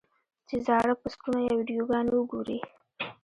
چې 0.47 0.55
زاړۀ 0.65 0.93
پوسټونه 1.01 1.39
يا 1.47 1.51
ويډيوګانې 1.57 2.11
اوګوري- 2.15 2.59